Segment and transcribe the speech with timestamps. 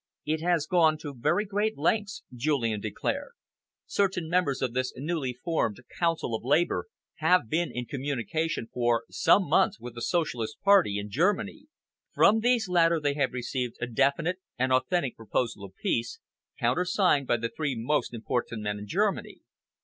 [0.25, 3.33] "It has gone to very great lengths," Julian declared.
[3.85, 9.47] "Certain members of this newly formed Council of Labour have been in communication for some
[9.47, 11.67] months with the Socialist Party in Germany.
[12.15, 16.19] From these latter they have received a definite and authentic proposal of peace,
[16.59, 19.41] countersigned by the three most important men in Germany.